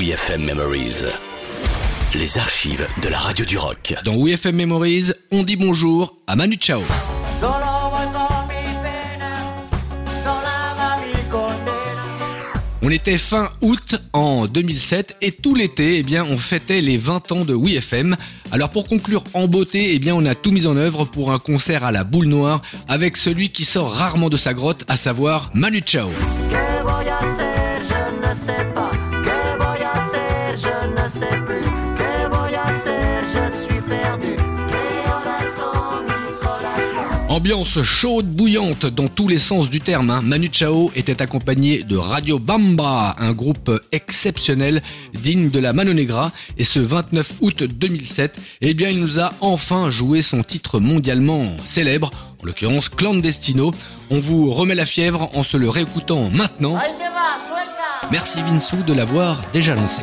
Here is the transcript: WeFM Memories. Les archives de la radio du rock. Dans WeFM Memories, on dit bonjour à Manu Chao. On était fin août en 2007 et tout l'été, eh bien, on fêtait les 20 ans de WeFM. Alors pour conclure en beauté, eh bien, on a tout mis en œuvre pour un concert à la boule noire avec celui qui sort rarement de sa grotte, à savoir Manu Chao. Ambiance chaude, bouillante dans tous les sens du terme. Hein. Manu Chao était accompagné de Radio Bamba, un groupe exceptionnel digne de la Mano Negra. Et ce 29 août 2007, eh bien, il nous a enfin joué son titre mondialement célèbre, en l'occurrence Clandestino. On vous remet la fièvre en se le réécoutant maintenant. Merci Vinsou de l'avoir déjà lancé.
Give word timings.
WeFM 0.00 0.44
Memories. 0.44 1.04
Les 2.14 2.38
archives 2.38 2.86
de 3.02 3.08
la 3.10 3.18
radio 3.18 3.44
du 3.44 3.58
rock. 3.58 3.94
Dans 4.02 4.16
WeFM 4.16 4.56
Memories, 4.56 5.10
on 5.30 5.42
dit 5.42 5.56
bonjour 5.56 6.16
à 6.26 6.36
Manu 6.36 6.56
Chao. 6.58 6.80
On 12.80 12.88
était 12.88 13.18
fin 13.18 13.50
août 13.60 13.96
en 14.14 14.46
2007 14.46 15.18
et 15.20 15.32
tout 15.32 15.54
l'été, 15.54 15.98
eh 15.98 16.02
bien, 16.02 16.24
on 16.24 16.38
fêtait 16.38 16.80
les 16.80 16.96
20 16.96 17.32
ans 17.32 17.44
de 17.44 17.52
WeFM. 17.54 18.16
Alors 18.52 18.70
pour 18.70 18.88
conclure 18.88 19.22
en 19.34 19.48
beauté, 19.48 19.92
eh 19.92 19.98
bien, 19.98 20.14
on 20.14 20.24
a 20.24 20.34
tout 20.34 20.50
mis 20.50 20.66
en 20.66 20.78
œuvre 20.78 21.04
pour 21.04 21.30
un 21.30 21.38
concert 21.38 21.84
à 21.84 21.92
la 21.92 22.04
boule 22.04 22.24
noire 22.24 22.62
avec 22.88 23.18
celui 23.18 23.50
qui 23.50 23.66
sort 23.66 23.92
rarement 23.92 24.30
de 24.30 24.38
sa 24.38 24.54
grotte, 24.54 24.82
à 24.88 24.96
savoir 24.96 25.50
Manu 25.52 25.82
Chao. 25.84 26.08
Ambiance 37.30 37.80
chaude, 37.84 38.26
bouillante 38.26 38.86
dans 38.86 39.06
tous 39.06 39.28
les 39.28 39.38
sens 39.38 39.70
du 39.70 39.80
terme. 39.80 40.10
Hein. 40.10 40.20
Manu 40.20 40.50
Chao 40.52 40.90
était 40.96 41.22
accompagné 41.22 41.84
de 41.84 41.96
Radio 41.96 42.40
Bamba, 42.40 43.14
un 43.20 43.30
groupe 43.30 43.70
exceptionnel 43.92 44.82
digne 45.14 45.48
de 45.48 45.60
la 45.60 45.72
Mano 45.72 45.92
Negra. 45.92 46.32
Et 46.58 46.64
ce 46.64 46.80
29 46.80 47.34
août 47.40 47.62
2007, 47.62 48.36
eh 48.62 48.74
bien, 48.74 48.88
il 48.88 48.98
nous 48.98 49.20
a 49.20 49.32
enfin 49.40 49.90
joué 49.92 50.22
son 50.22 50.42
titre 50.42 50.80
mondialement 50.80 51.44
célèbre, 51.64 52.10
en 52.42 52.46
l'occurrence 52.46 52.88
Clandestino. 52.88 53.70
On 54.10 54.18
vous 54.18 54.50
remet 54.50 54.74
la 54.74 54.84
fièvre 54.84 55.30
en 55.32 55.44
se 55.44 55.56
le 55.56 55.68
réécoutant 55.68 56.30
maintenant. 56.30 56.80
Merci 58.10 58.42
Vinsou 58.42 58.82
de 58.82 58.92
l'avoir 58.92 59.40
déjà 59.52 59.76
lancé. 59.76 60.02